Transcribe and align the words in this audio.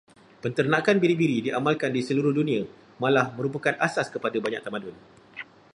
Penternakan 0.43 0.97
biri-biri 1.03 1.37
diamalkan 1.45 1.91
di 1.95 2.01
seluruh 2.07 2.33
dunia, 2.39 2.61
malah 3.03 3.27
merupakan 3.37 3.75
asas 3.87 4.07
kepada 4.13 4.37
banyak 4.45 4.61
tamadun. 4.65 4.95